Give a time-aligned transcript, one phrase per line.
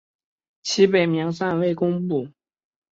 [0.63, 2.27] 其本名暂未公布。